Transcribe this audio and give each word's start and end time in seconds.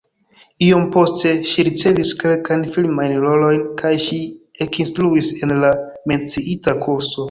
Iom 0.67 0.87
poste 0.95 1.33
ŝi 1.51 1.65
ricevis 1.67 2.15
kelkajn 2.25 2.65
filmajn 2.79 3.15
rolojn 3.27 3.63
kaj 3.85 3.95
ŝi 4.09 4.21
ekinstruis 4.69 5.35
en 5.45 5.59
la 5.65 5.75
menciita 6.13 6.81
kurso. 6.87 7.19